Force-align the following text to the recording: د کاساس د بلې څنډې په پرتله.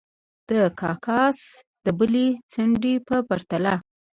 د 0.49 0.51
کاساس 0.79 1.39
د 1.85 1.87
بلې 1.99 2.27
څنډې 2.51 2.95
په 3.07 3.15
پرتله. 3.29 3.73